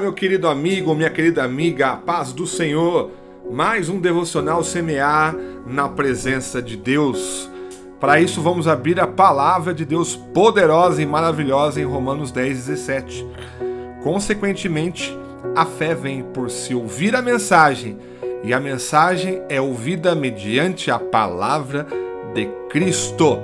[0.00, 3.10] meu querido amigo, minha querida amiga, a paz do Senhor.
[3.50, 5.36] Mais um devocional semear
[5.66, 7.50] na presença de Deus.
[8.00, 13.26] Para isso, vamos abrir a palavra de Deus poderosa e maravilhosa em Romanos 10, 17.
[14.02, 15.14] Consequentemente,
[15.54, 17.98] a fé vem por se ouvir a mensagem,
[18.42, 21.86] e a mensagem é ouvida mediante a palavra
[22.32, 23.38] de Cristo.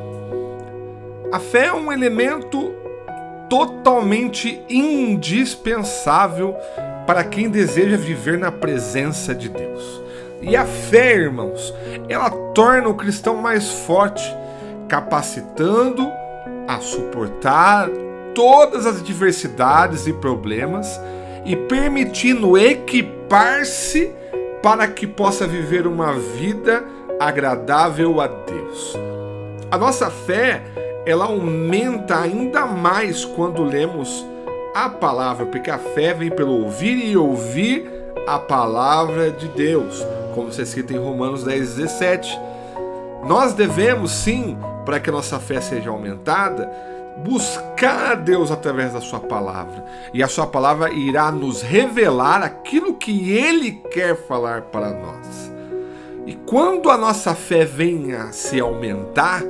[1.30, 2.72] A fé é um elemento
[3.54, 6.56] totalmente indispensável
[7.06, 10.02] para quem deseja viver na presença de Deus.
[10.42, 11.72] E a fé, irmãos,
[12.08, 14.24] ela torna o cristão mais forte,
[14.88, 16.04] capacitando
[16.66, 17.88] a suportar
[18.34, 21.00] todas as adversidades e problemas
[21.44, 24.10] e permitindo equipar-se
[24.64, 26.84] para que possa viver uma vida
[27.20, 28.96] agradável a Deus.
[29.70, 30.60] A nossa fé
[31.06, 34.24] ela aumenta ainda mais quando lemos
[34.74, 37.90] a palavra, porque a fé vem pelo ouvir e ouvir
[38.26, 42.40] a palavra de Deus, como está escrito em Romanos 10, 17.
[43.26, 46.70] Nós devemos sim, para que a nossa fé seja aumentada,
[47.18, 49.84] buscar a Deus através da Sua palavra.
[50.12, 55.52] E a Sua palavra irá nos revelar aquilo que Ele quer falar para nós.
[56.26, 59.42] E quando a nossa fé venha a se aumentar,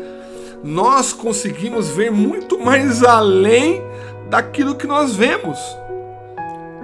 [0.64, 3.82] nós conseguimos ver muito mais além
[4.30, 5.58] daquilo que nós vemos,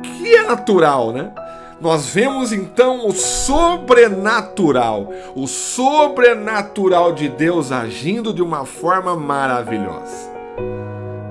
[0.03, 1.33] que é natural, né?
[1.81, 10.29] Nós vemos então o sobrenatural, o sobrenatural de Deus agindo de uma forma maravilhosa.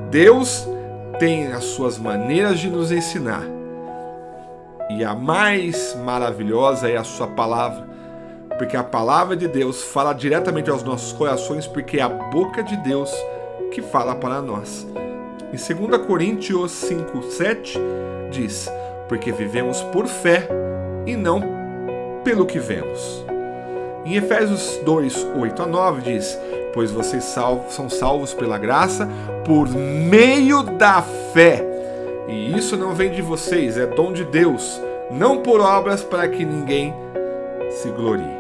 [0.10, 0.68] Deus
[1.20, 3.44] tem as suas maneiras de nos ensinar,
[4.90, 7.89] e a mais maravilhosa é a Sua palavra
[8.60, 12.76] porque a palavra de Deus fala diretamente aos nossos corações, porque é a boca de
[12.76, 13.10] Deus
[13.72, 14.86] que fala para nós.
[15.54, 17.80] Em 2 Coríntios 5, 7
[18.30, 18.70] diz:
[19.08, 20.46] Porque vivemos por fé
[21.08, 21.42] e não
[22.26, 23.26] pelo que vemos.
[24.04, 26.38] Em Efésios 2, 8 a 9 diz:
[26.74, 29.08] Pois vocês são salvos pela graça
[29.46, 31.66] por meio da fé.
[32.28, 36.44] E isso não vem de vocês, é dom de Deus, não por obras para que
[36.44, 36.94] ninguém
[37.72, 38.39] se glorie.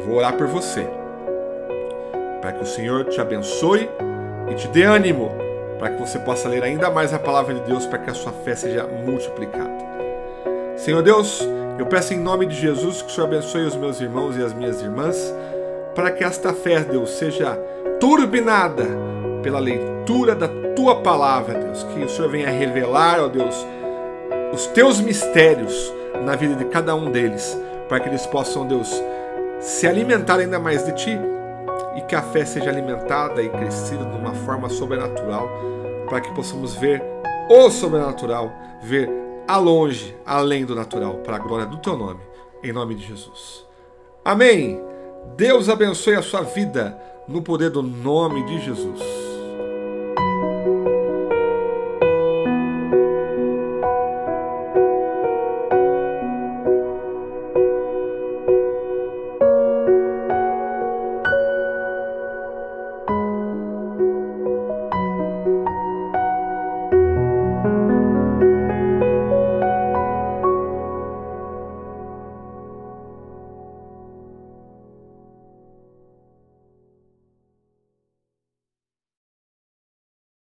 [0.00, 0.88] Eu vou orar por você,
[2.40, 3.90] para que o Senhor te abençoe
[4.50, 5.30] e te dê ânimo,
[5.78, 8.32] para que você possa ler ainda mais a palavra de Deus, para que a sua
[8.32, 9.70] fé seja multiplicada.
[10.74, 11.46] Senhor Deus,
[11.78, 14.54] eu peço em nome de Jesus que o Senhor abençoe os meus irmãos e as
[14.54, 15.34] minhas irmãs,
[15.94, 17.58] para que esta fé, Deus, seja
[18.00, 18.86] turbinada
[19.42, 21.82] pela leitura da tua palavra, Deus.
[21.84, 23.66] Que o Senhor venha revelar, ó Deus,
[24.50, 25.92] os teus mistérios
[26.24, 28.90] na vida de cada um deles, para que eles possam, Deus,
[29.60, 31.18] se alimentar ainda mais de ti
[31.96, 35.48] e que a fé seja alimentada e crescida de uma forma sobrenatural,
[36.08, 37.02] para que possamos ver
[37.48, 38.50] o sobrenatural,
[38.82, 39.10] ver
[39.46, 42.20] a longe, além do natural, para a glória do teu nome,
[42.62, 43.66] em nome de Jesus.
[44.24, 44.80] Amém.
[45.36, 46.98] Deus abençoe a sua vida
[47.28, 49.29] no poder do nome de Jesus.